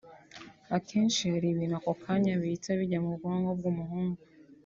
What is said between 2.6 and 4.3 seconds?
bijya mu bwonko bw’umuhungu